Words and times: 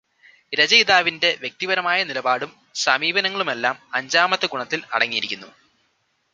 രചയിതാവിന്റെ 0.53 1.37
വ്യക്തിപരമായ 1.41 2.03
നിലപാടും 2.03 2.51
സമീപനങ്ങളുമെല്ലാം 2.75 3.77
അഞ്ചാമത്തെ 3.93 4.47
ഗുണത്തിൽ 4.47 4.81
അടങ്ങിയിരിക്കുന്നു. 4.93 5.47